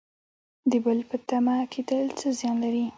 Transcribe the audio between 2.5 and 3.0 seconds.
لري؟